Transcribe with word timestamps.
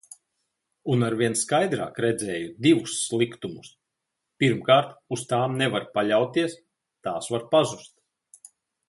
Un 0.93 1.03
arvien 1.07 1.35
skaidrāk 1.41 1.99
redzēju 2.05 2.47
divus 2.67 2.95
sliktumus. 3.09 3.69
Pirmkārt, 4.45 4.97
uz 5.17 5.27
tām 5.33 5.55
nevar 5.63 5.87
paļauties. 5.99 6.57
Tās 7.09 7.31
var 7.35 7.47
pazust. 7.53 8.53